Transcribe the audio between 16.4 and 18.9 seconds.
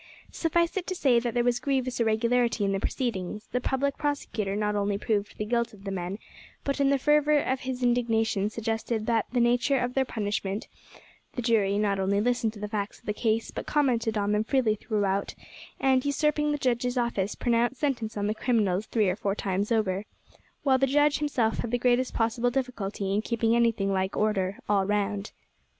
the judge's office, pronounced sentence on the criminals